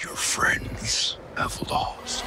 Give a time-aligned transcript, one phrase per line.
[0.00, 2.24] Your friends have lost.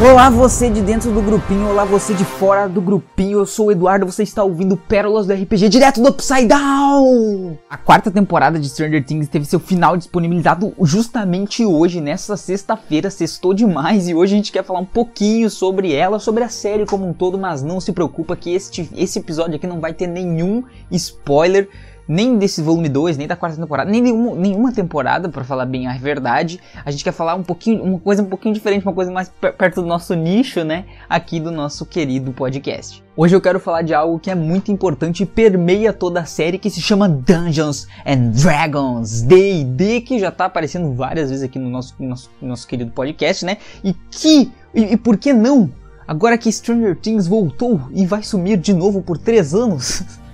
[0.00, 3.72] Olá você de dentro do grupinho, olá você de fora do grupinho, eu sou o
[3.72, 7.58] Eduardo, você está ouvindo Pérolas do RPG direto do Upside Down!
[7.68, 13.52] A quarta temporada de Stranger Things teve seu final disponibilizado justamente hoje, nessa sexta-feira, sextou
[13.52, 17.04] demais, e hoje a gente quer falar um pouquinho sobre ela, sobre a série como
[17.04, 20.62] um todo, mas não se preocupa que este, esse episódio aqui não vai ter nenhum
[20.92, 21.68] spoiler,
[22.08, 25.86] nem desse volume 2, nem da quarta temporada, nem nenhuma, nenhuma temporada, para falar bem
[25.86, 26.58] a verdade.
[26.84, 29.82] A gente quer falar um pouquinho, uma coisa um pouquinho diferente, uma coisa mais perto
[29.82, 30.86] do nosso nicho, né?
[31.08, 33.04] Aqui do nosso querido podcast.
[33.14, 36.56] Hoje eu quero falar de algo que é muito importante e permeia toda a série,
[36.56, 41.68] que se chama Dungeons and Dragons, D&D, que já tá aparecendo várias vezes aqui no
[41.68, 43.58] nosso, nosso, nosso querido podcast, né?
[43.84, 45.70] E que, e, e por que não?
[46.06, 50.02] Agora que Stranger Things voltou e vai sumir de novo por três anos...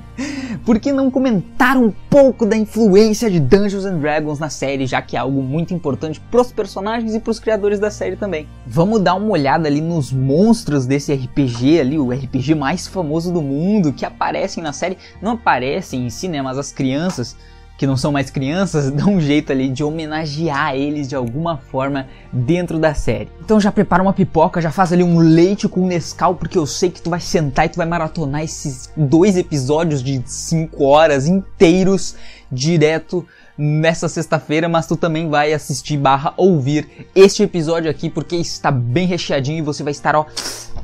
[0.64, 5.02] Por que não comentar um pouco da influência de Dungeons and Dragons na série, já
[5.02, 8.48] que é algo muito importante pros personagens e pros criadores da série também?
[8.66, 13.42] Vamos dar uma olhada ali nos monstros desse RPG ali, o RPG mais famoso do
[13.42, 17.36] mundo, que aparecem na série, não aparecem em né, mas as crianças
[17.76, 22.06] que não são mais crianças, dão um jeito ali de homenagear eles de alguma forma
[22.32, 23.28] dentro da série.
[23.40, 26.90] Então já prepara uma pipoca, já faz ali um leite com Nescau, porque eu sei
[26.90, 32.16] que tu vai sentar e tu vai maratonar esses dois episódios de 5 horas inteiros
[32.50, 38.70] direto nessa sexta-feira, mas tu também vai assistir barra ouvir este episódio aqui, porque está
[38.70, 40.26] bem recheadinho e você vai estar, ó,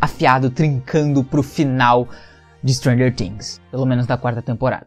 [0.00, 2.08] afiado, trincando pro final
[2.62, 4.86] de Stranger Things, pelo menos da quarta temporada.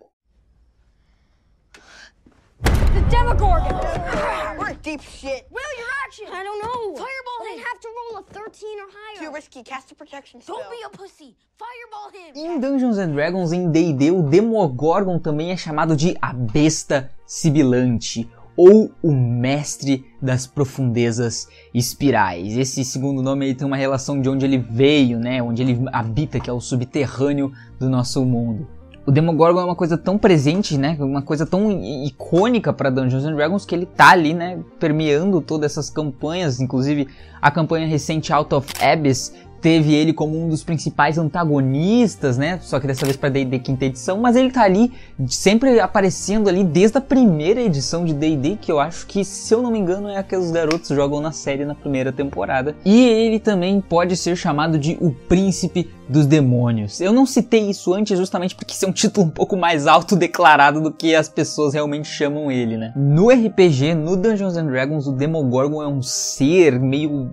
[2.63, 3.01] The
[3.33, 4.59] Demogorgon!
[4.59, 5.47] We're in deep shit.
[5.49, 6.27] Will, your action!
[6.31, 6.95] I don't know.
[6.95, 7.57] Fireball him!
[7.57, 9.27] then have to roll a 13 or higher.
[9.27, 9.63] Too risky.
[9.63, 10.57] Cast a protection spell.
[10.57, 11.35] Don't be a pussy!
[11.57, 12.35] Fireball him!
[12.35, 18.29] Em Dungeons and Dragons em D&D, o Demogorgon também é chamado de a besta sibilante
[18.55, 22.55] ou o mestre das profundezas espirais.
[22.55, 26.39] Esse segundo nome aí tem uma relação de onde ele veio, né, onde ele habita,
[26.39, 28.67] que é o subterrâneo do nosso mundo.
[29.05, 31.69] O Demogorgon é uma coisa tão presente, né, uma coisa tão
[32.05, 37.09] icônica para Dungeons and Dragons que ele tá ali, né, permeando todas essas campanhas, inclusive
[37.41, 42.59] a campanha recente Out of Abyss teve ele como um dos principais antagonistas, né?
[42.61, 44.91] Só que dessa vez para D&D quinta edição, mas ele tá ali
[45.29, 49.61] sempre aparecendo ali desde a primeira edição de D&D, que eu acho que, se eu
[49.61, 52.75] não me engano, é a que os garotos jogam na série na primeira temporada.
[52.83, 56.99] E ele também pode ser chamado de o príncipe dos demônios.
[56.99, 60.15] Eu não citei isso antes justamente porque isso é um título um pouco mais alto
[60.15, 62.91] declarado do que as pessoas realmente chamam ele, né?
[62.95, 67.31] No RPG, no Dungeons and Dragons, o Demogorgon é um ser meio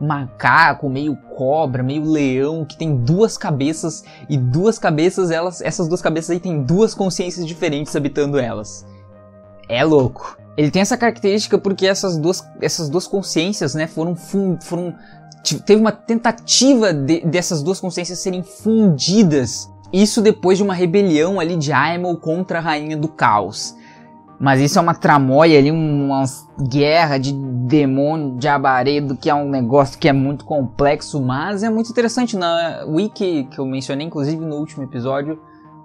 [0.00, 6.02] macaco, meio cobra, meio leão, que tem duas cabeças e duas cabeças, elas, essas duas
[6.02, 8.84] cabeças aí têm duas consciências diferentes habitando elas.
[9.68, 10.36] É louco.
[10.56, 14.92] Ele tem essa característica porque essas duas, essas duas consciências, né, foram, foram
[15.64, 19.70] teve uma tentativa de, dessas duas consciências serem fundidas.
[19.92, 23.76] Isso depois de uma rebelião ali de Aemon contra a Rainha do Caos.
[24.38, 26.22] Mas isso é uma tramóia ali, uma
[26.60, 31.70] guerra de demônio, de abaredo, que é um negócio que é muito complexo, mas é
[31.70, 32.36] muito interessante.
[32.36, 35.40] Na wiki que eu mencionei, inclusive no último episódio,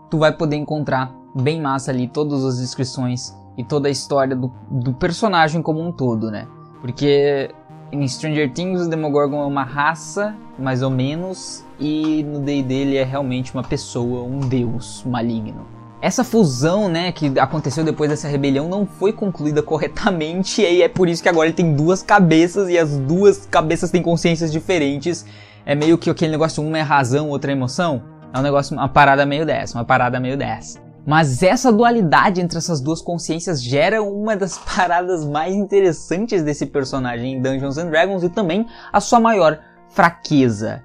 [0.10, 4.52] tu vai poder encontrar bem massa ali todas as descrições e toda a história do,
[4.70, 6.48] do personagem como um todo, né?
[6.80, 7.50] Porque
[7.92, 12.98] em Stranger Things o Demogorgon é uma raça, mais ou menos, e no D&D ele
[12.98, 15.66] é realmente uma pessoa, um deus maligno.
[16.04, 21.08] Essa fusão, né, que aconteceu depois dessa rebelião não foi concluída corretamente e é por
[21.08, 25.26] isso que agora ele tem duas cabeças e as duas cabeças têm consciências diferentes.
[25.66, 28.04] É meio que aquele negócio, uma é razão, outra é emoção.
[28.34, 30.78] É um negócio, uma parada meio dessa, uma parada meio dessa.
[31.08, 37.36] Mas essa dualidade entre essas duas consciências gera uma das paradas mais interessantes desse personagem
[37.36, 39.58] em Dungeons and Dragons e também a sua maior
[39.88, 40.84] fraqueza.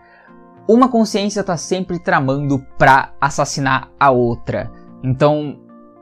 [0.69, 4.78] Uma consciência está sempre tramando para assassinar a outra.
[5.03, 5.57] Então,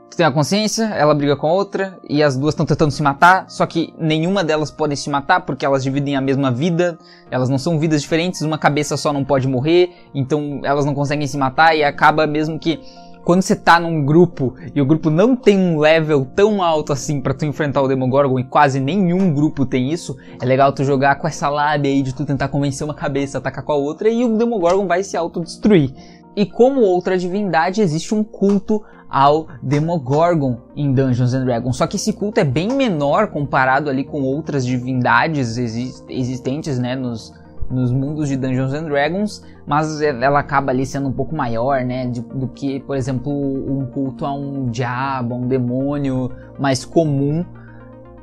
[0.09, 3.03] tu tem a consciência, ela briga com a outra e as duas estão tentando se
[3.03, 6.97] matar, só que nenhuma delas pode se matar porque elas dividem a mesma vida,
[7.29, 11.27] elas não são vidas diferentes, uma cabeça só não pode morrer, então elas não conseguem
[11.27, 12.79] se matar e acaba mesmo que
[13.27, 17.19] quando você tá num grupo e o grupo não tem um level tão alto assim
[17.19, 21.15] para tu enfrentar o Demogorgon e quase nenhum grupo tem isso, é legal tu jogar
[21.15, 24.07] com essa lábia aí de tu tentar convencer uma cabeça a atacar com a outra
[24.07, 25.91] e o Demogorgon vai se autodestruir.
[26.37, 31.77] E como outra divindade, existe um culto ao Demogorgon em Dungeons and Dragons.
[31.77, 37.33] Só que esse culto é bem menor comparado ali com outras divindades existentes, né, nos,
[37.71, 42.05] nos mundos de Dungeons and Dragons, mas ela acaba ali sendo um pouco maior, né,
[42.05, 47.43] de, do que, por exemplo, um culto a um diabo, a um demônio mais comum.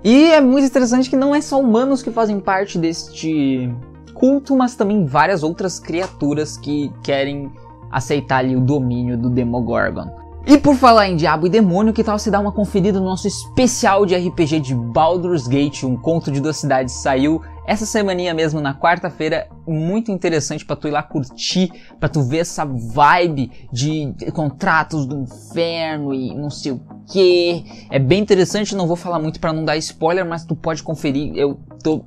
[0.05, 3.75] E é muito interessante que não é só humanos que fazem parte deste
[4.15, 7.51] culto, mas também várias outras criaturas que querem
[7.95, 10.25] aceitar ali o domínio do Demogorgon.
[10.47, 13.27] E por falar em diabo e demônio, que tal se dar uma conferida no nosso
[13.27, 18.61] especial de RPG de Baldur's Gate, um conto de duas cidades, saiu essa semaninha mesmo
[18.61, 24.15] na quarta-feira, muito interessante para tu ir lá curtir, para tu ver essa vibe de
[24.35, 27.65] contratos do inferno e não sei o que.
[27.91, 31.35] É bem interessante, não vou falar muito para não dar spoiler, mas tu pode conferir.
[31.35, 32.05] Eu tô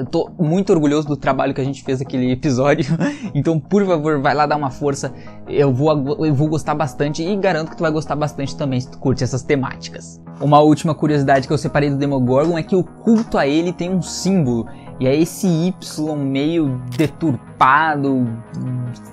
[0.00, 2.96] eu tô muito orgulhoso do trabalho que a gente fez aquele episódio.
[3.32, 5.12] Então, por favor, vai lá dar uma força.
[5.46, 8.90] Eu vou, eu vou gostar bastante e garanto que tu vai gostar bastante também se
[8.90, 10.20] tu curte essas temáticas.
[10.40, 13.90] Uma última curiosidade que eu separei do Demogorgon é que o culto a ele tem
[13.94, 14.66] um símbolo.
[14.98, 18.26] E é esse Y meio deturpado,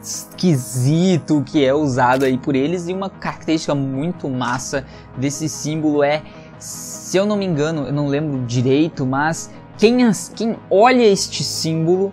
[0.01, 2.87] esquisito que é usado aí por eles.
[2.87, 4.85] E uma característica muito massa
[5.17, 6.23] desse símbolo é,
[6.57, 11.43] se eu não me engano, eu não lembro direito, mas quem, as, quem olha este
[11.43, 12.11] símbolo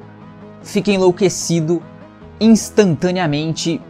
[0.62, 1.82] fica enlouquecido
[2.40, 3.80] instantaneamente.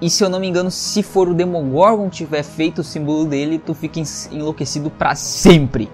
[0.00, 3.58] E se eu não me engano, se for o Demogorgon tiver feito o símbolo dele,
[3.58, 5.90] tu fica enlouquecido para sempre.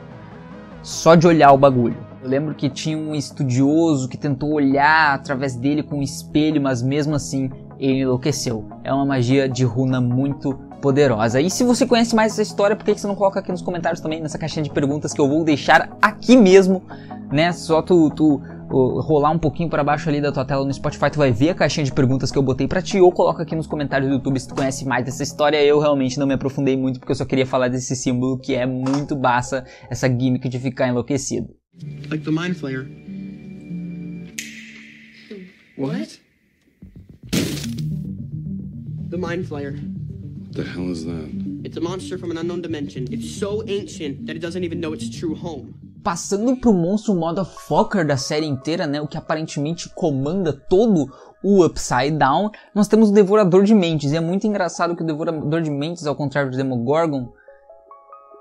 [0.83, 1.97] Só de olhar o bagulho.
[2.23, 6.83] Eu lembro que tinha um estudioso que tentou olhar através dele com um espelho, mas
[6.83, 8.65] mesmo assim ele enlouqueceu.
[8.85, 11.41] É uma magia de runa muito poderosa.
[11.41, 14.03] E se você conhece mais essa história, por que você não coloca aqui nos comentários
[14.03, 16.83] também, nessa caixinha de perguntas que eu vou deixar aqui mesmo,
[17.33, 17.53] né?
[17.53, 21.17] Só tu, tu rolar um pouquinho para baixo ali da tua tela no Spotify, tu
[21.17, 23.67] vai ver a caixinha de perguntas que eu botei para ti, ou coloca aqui nos
[23.67, 25.57] comentários do YouTube se tu conhece mais dessa história.
[25.65, 28.67] Eu realmente não me aprofundei muito, porque eu só queria falar desse símbolo que é
[28.67, 31.49] muito baça, essa gimmick de ficar enlouquecido.
[32.11, 32.87] Like the Mind Flayer.
[35.79, 36.21] What?
[39.11, 39.94] The Mind Flayer.
[40.55, 41.29] The hell is that?
[41.65, 43.07] It's a monster from an unknown dimension.
[43.11, 45.75] It's so ancient that it doesn't even know its true home.
[46.03, 51.11] Passando pro monstro motherfucker da série inteira, né, o que aparentemente comanda todo
[51.43, 54.13] o Upside Down, nós temos o Devorador de Mentes.
[54.13, 57.33] E é muito engraçado que o Devorador de Mentes, ao contrário do Demogorgon,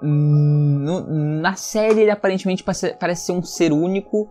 [0.01, 1.01] no,
[1.42, 4.30] na série ele aparentemente parece, parece ser um ser único.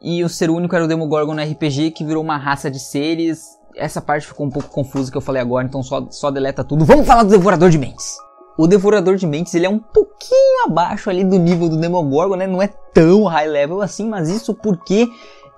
[0.00, 3.56] E o ser único era o Demogorgon no RPG, que virou uma raça de seres
[3.76, 6.84] essa parte ficou um pouco confusa que eu falei agora, então só, só deleta tudo.
[6.84, 8.16] Vamos falar do Devorador de Mentes.
[8.56, 12.46] O Devorador de Mentes ele é um pouquinho abaixo ali do nível do Demogorgon, né?
[12.46, 15.08] Não é tão high level assim, mas isso porque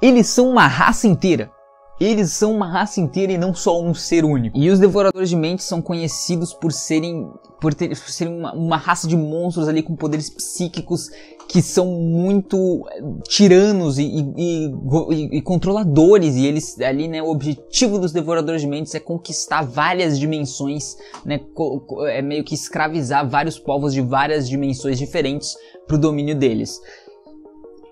[0.00, 1.50] eles são uma raça inteira.
[2.00, 4.58] Eles são uma raça inteira e não só um ser único.
[4.58, 7.30] E os Devoradores de Mentes são conhecidos por serem,
[7.60, 11.08] por, ter, por serem uma, uma raça de monstros ali com poderes psíquicos
[11.48, 14.74] que são muito eh, tiranos e, e,
[15.10, 16.34] e, e, controladores.
[16.34, 21.40] E eles ali né o objetivo dos devoradores de mentes é conquistar várias dimensões né
[22.08, 25.54] é meio que escravizar vários povos de várias dimensões diferentes
[25.86, 26.80] para o domínio deles.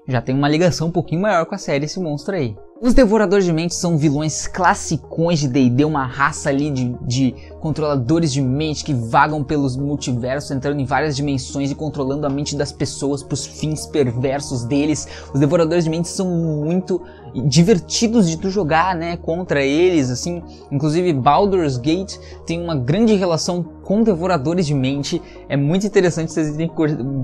[0.09, 3.45] Já tem uma ligação um pouquinho maior com a série esse monstro aí os Devoradores
[3.45, 8.83] de Mentes são vilões classicões de D&D, uma raça ali de, de, controladores de mente
[8.83, 13.35] que vagam pelos multiversos, entrando em várias dimensões e controlando a mente das pessoas para
[13.35, 15.07] os fins perversos deles.
[15.33, 17.01] Os Devoradores de Mentes são muito
[17.47, 20.43] divertidos de tu jogar, né, contra eles, assim.
[20.69, 25.23] Inclusive Baldur's Gate tem uma grande relação com Devoradores de Mente.
[25.49, 26.69] É muito interessante vocês irem,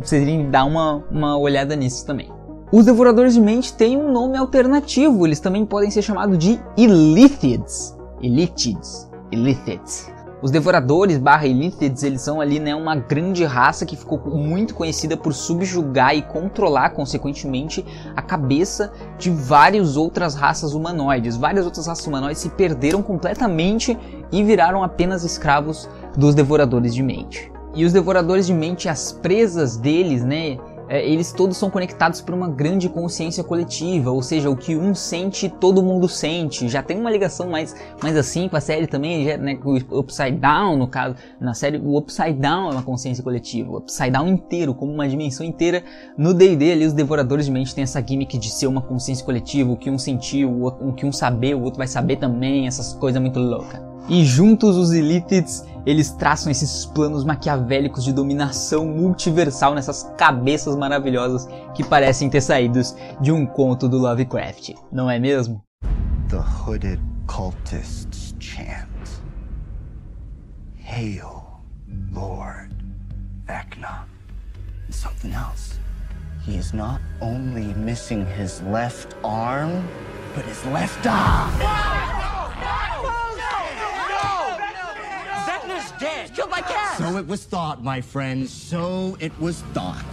[0.00, 2.37] vocês irem dar uma, uma olhada nisso também.
[2.70, 7.96] Os devoradores de mente têm um nome alternativo, eles também podem ser chamados de Illithids.
[8.20, 9.08] Illithids.
[9.32, 10.12] Illithids.
[10.42, 15.16] Os devoradores barra Illithids, eles são ali né, uma grande raça que ficou muito conhecida
[15.16, 17.82] por subjugar e controlar, consequentemente,
[18.14, 21.38] a cabeça de várias outras raças humanoides.
[21.38, 23.96] Várias outras raças humanoides se perderam completamente
[24.30, 27.50] e viraram apenas escravos dos devoradores de mente.
[27.74, 30.58] E os devoradores de mente, as presas deles, né,
[30.88, 34.94] é, eles todos são conectados por uma grande consciência coletiva, ou seja, o que um
[34.94, 36.68] sente, todo mundo sente.
[36.68, 39.98] Já tem uma ligação mais, mais assim com a série também, já, né, com o
[39.98, 44.10] Upside Down, no caso, na série, o Upside Down é uma consciência coletiva, o Upside
[44.10, 45.82] Down inteiro, como uma dimensão inteira.
[46.16, 49.70] No D&D ali, os Devoradores de Mente têm essa gimmick de ser uma consciência coletiva,
[49.70, 52.94] o que um sentiu, o, o que um saber, o outro vai saber também, essas
[52.94, 53.87] coisas muito loucas.
[54.08, 61.46] E juntos os Elitids, eles traçam esses planos maquiavélicos de dominação multiversal nessas cabeças maravilhosas
[61.74, 65.62] que parecem ter saídos de um conto do Lovecraft, não é mesmo?
[66.28, 68.88] The hooded cultists chant.
[70.82, 71.44] Hail,
[72.10, 72.74] Lord
[73.46, 74.06] Vecna.
[74.90, 75.78] Something else.
[76.46, 79.84] He is not only missing his left arm,
[80.34, 81.97] but his left eye.
[85.98, 86.32] Dead.
[86.34, 86.98] Killed by cats.
[86.98, 88.50] So it was thought, my friends.
[88.50, 90.06] So it was thought.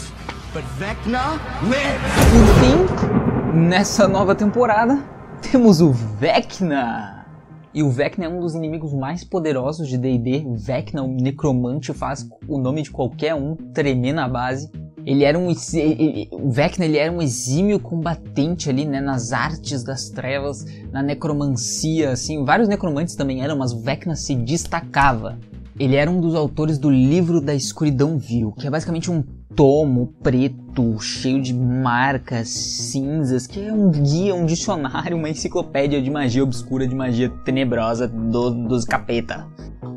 [0.54, 2.02] But Vecna lives.
[2.34, 5.04] Enfim, nessa nova temporada,
[5.42, 7.26] temos o Vecna.
[7.74, 10.46] E o Vecna é um dos inimigos mais poderosos de D&D.
[10.56, 14.72] Vecna, o necromante, faz o nome de qualquer um tremer na base.
[15.06, 19.84] Ele era um ele, o Vecna ele era um exímio combatente ali, né, nas artes
[19.84, 25.38] das trevas, na necromancia, assim, vários necromantes também eram, mas o Vecna se destacava.
[25.78, 29.22] Ele era um dos autores do Livro da Escuridão Vil, que é basicamente um
[29.54, 36.10] tomo preto, cheio de marcas cinzas, que é um guia, um dicionário, uma enciclopédia de
[36.10, 39.48] magia obscura, de magia tenebrosa do, dos capeta.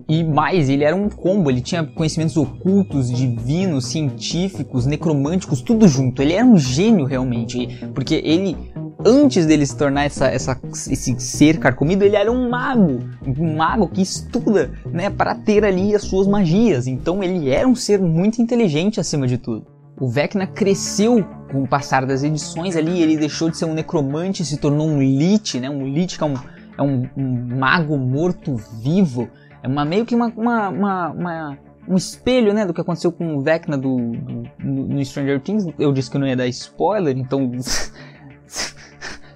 [0.08, 6.22] E mais, ele era um combo, ele tinha conhecimentos ocultos, divinos, científicos, necromânticos, tudo junto.
[6.22, 8.56] Ele era um gênio realmente, porque ele
[9.04, 13.88] antes dele se tornar essa, essa, esse ser carcomido, ele era um mago, um mago
[13.88, 16.86] que estuda, né, para ter ali as suas magias.
[16.86, 19.66] Então ele era um ser muito inteligente acima de tudo.
[20.00, 24.44] O Vecna cresceu com o passar das edições ali, ele deixou de ser um necromante,
[24.44, 25.68] se tornou um lich, né?
[25.68, 26.34] Um lich que é um,
[26.76, 29.28] é um, um mago morto-vivo,
[29.62, 33.36] é uma meio que uma, uma, uma, uma um espelho, né, do que aconteceu com
[33.36, 35.66] o Vecna do, do, no Stranger Things.
[35.78, 37.50] Eu disse que não ia dar spoiler, então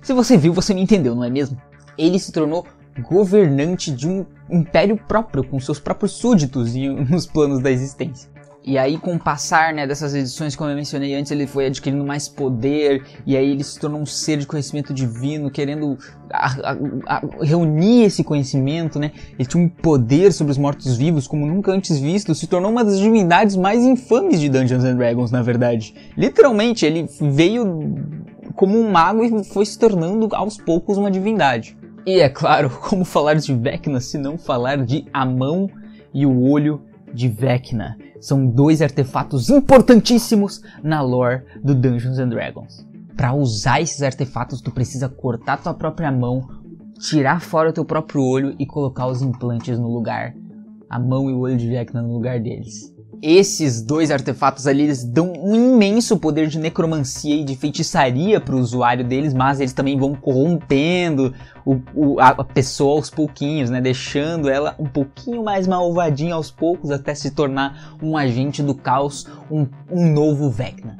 [0.02, 1.56] se você viu, você me entendeu, não é mesmo?
[1.96, 2.66] Ele se tornou
[3.00, 8.30] governante de um império próprio, com seus próprios súditos e nos planos da existência.
[8.64, 12.04] E aí, com o passar né, dessas edições, como eu mencionei antes, ele foi adquirindo
[12.04, 15.98] mais poder, e aí ele se tornou um ser de conhecimento divino, querendo
[16.30, 19.10] a, a, a, reunir esse conhecimento, né?
[19.36, 23.00] Ele tinha um poder sobre os mortos-vivos como nunca antes visto, se tornou uma das
[23.00, 25.92] divindades mais infames de Dungeons and Dragons, na verdade.
[26.16, 27.64] Literalmente, ele veio
[28.52, 31.76] como um mago e foi se tornando aos poucos uma divindade.
[32.06, 35.70] E é claro, como falar de Vecna se não falar de a mão
[36.12, 36.82] e o olho
[37.12, 37.96] de Vecna.
[38.20, 42.86] São dois artefatos importantíssimos na lore do Dungeons and Dragons.
[43.16, 46.48] Para usar esses artefatos, tu precisa cortar tua própria mão,
[46.98, 50.34] tirar fora o teu próprio olho e colocar os implantes no lugar.
[50.88, 52.91] A mão e o olho de Vecna no lugar deles
[53.22, 58.56] esses dois artefatos ali eles dão um imenso poder de necromancia e de feitiçaria para
[58.56, 61.32] o usuário deles, mas eles também vão corrompendo
[61.64, 63.80] o, o, a pessoa aos pouquinhos, né?
[63.80, 69.28] Deixando ela um pouquinho mais malvadinha aos poucos até se tornar um agente do caos,
[69.48, 70.98] um, um novo Vecna.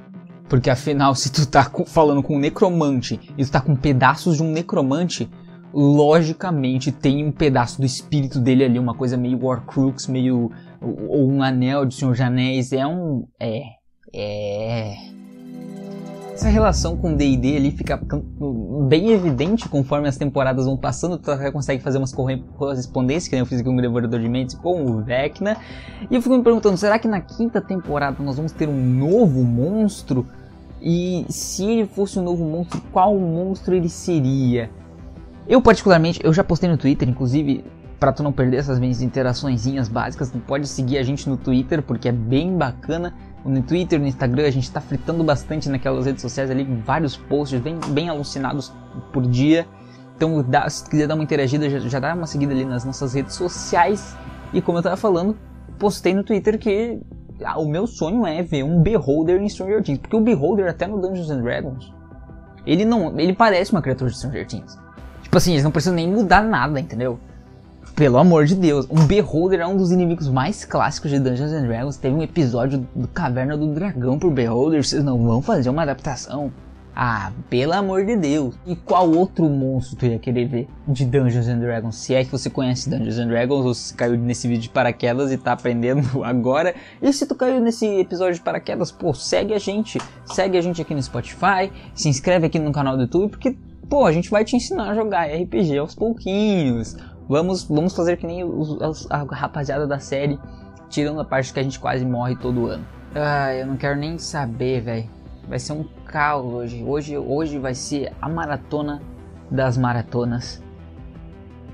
[0.48, 4.44] Porque afinal, se tu tá falando com um necromante e tu tá com pedaços de
[4.44, 5.28] um necromante,
[5.74, 10.52] logicamente tem um pedaço do espírito dele ali, uma coisa meio Warcrux, meio
[10.82, 13.26] ou um anel de Senhor Anéis, é um.
[13.38, 13.62] É.
[14.14, 15.12] É.
[16.34, 18.00] Essa relação com D&D ali fica
[18.88, 23.46] bem evidente conforme as temporadas vão passando, tu até consegue fazer umas correspondências, que eu
[23.46, 25.56] fiz aqui com o Devorador de Mentes com o Vecna,
[26.10, 29.44] e eu fico me perguntando, será que na quinta temporada nós vamos ter um novo
[29.44, 30.26] monstro?
[30.80, 34.68] E se ele fosse um novo monstro, qual monstro ele seria?
[35.46, 37.64] Eu particularmente, eu já postei no Twitter, inclusive,
[38.02, 41.80] para tu não perder essas minhas interaçõezinhas básicas, tu pode seguir a gente no Twitter,
[41.80, 43.14] porque é bem bacana.
[43.44, 47.60] No Twitter, no Instagram, a gente está fritando bastante naquelas redes sociais ali, vários posts
[47.60, 48.72] bem, bem alucinados
[49.12, 49.68] por dia.
[50.16, 53.14] Então, dá, se quiser dar uma interagida, já, já dá uma seguida ali nas nossas
[53.14, 54.16] redes sociais.
[54.52, 55.36] E como eu estava falando,
[55.78, 57.00] postei no Twitter que
[57.44, 60.00] ah, o meu sonho é ver um Beholder em Stranger Things.
[60.00, 61.94] Porque o Beholder, até no Dungeons and Dragons,
[62.66, 63.16] ele não.
[63.20, 64.76] ele parece uma criatura de Stranger Things.
[65.22, 67.20] Tipo assim, eles não precisam nem mudar nada, entendeu?
[67.94, 71.66] Pelo amor de Deus, um Beholder é um dos inimigos mais clássicos de Dungeons and
[71.66, 71.96] Dragons.
[71.96, 74.82] Teve um episódio do Caverna do Dragão pro Beholder.
[74.82, 76.50] Vocês não vão fazer uma adaptação?
[76.94, 78.54] Ah, pelo amor de Deus.
[78.66, 81.96] E qual outro monstro tu ia querer ver de Dungeons and Dragons?
[81.96, 85.32] Se é que você conhece Dungeons and Dragons ou se caiu nesse vídeo de paraquedas
[85.32, 86.74] e tá aprendendo agora.
[87.00, 89.98] E se tu caiu nesse episódio de paraquedas, pô, segue a gente.
[90.26, 93.56] Segue a gente aqui no Spotify, se inscreve aqui no canal do YouTube, porque,
[93.88, 96.96] pô, a gente vai te ensinar a jogar RPG aos pouquinhos.
[97.32, 100.38] Vamos, vamos fazer que nem os, a rapaziada da série,
[100.90, 102.84] tirando a parte que a gente quase morre todo ano.
[103.14, 105.08] Ah, eu não quero nem saber, velho.
[105.48, 106.84] Vai ser um caos hoje.
[106.86, 109.00] Hoje, hoje vai ser a maratona
[109.50, 110.62] das maratonas.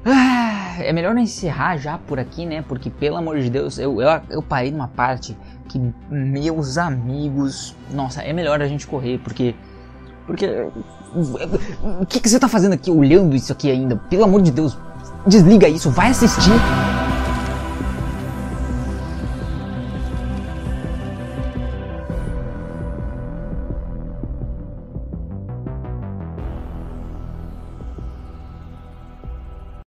[0.07, 2.63] Ah, é melhor não encerrar já por aqui, né?
[2.63, 5.37] Porque, pelo amor de Deus, eu, eu, eu parei numa parte
[5.69, 7.75] que, meus amigos.
[7.91, 9.57] Nossa, é melhor a gente correr, porque.
[10.25, 10.69] Porque.
[12.01, 13.97] O que, que você tá fazendo aqui olhando isso aqui ainda?
[13.97, 14.79] Pelo amor de Deus,
[15.27, 16.53] desliga isso, vai assistir.